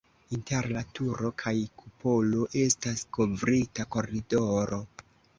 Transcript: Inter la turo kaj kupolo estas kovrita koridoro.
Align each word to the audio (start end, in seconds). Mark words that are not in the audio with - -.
Inter 0.35 0.67
la 0.75 0.79
turo 0.99 1.29
kaj 1.41 1.51
kupolo 1.81 2.39
estas 2.61 3.03
kovrita 3.17 3.85
koridoro. 3.97 4.81